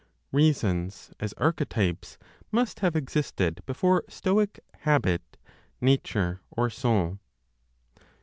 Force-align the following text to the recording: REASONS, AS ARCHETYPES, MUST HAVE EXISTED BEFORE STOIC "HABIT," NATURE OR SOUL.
REASONS, 0.31 1.13
AS 1.19 1.31
ARCHETYPES, 1.33 2.17
MUST 2.51 2.79
HAVE 2.79 2.95
EXISTED 2.95 3.61
BEFORE 3.67 4.03
STOIC 4.09 4.59
"HABIT," 4.79 5.37
NATURE 5.79 6.41
OR 6.49 6.71
SOUL. 6.71 7.19